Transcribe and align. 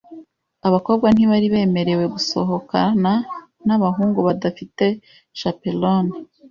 Abakobwa 0.67 1.07
ntibari 1.11 1.47
bemerewe 1.53 2.05
gusohokana 2.13 3.11
nabahungu 3.65 4.19
badafite 4.27 4.85
chaperone. 5.39 6.13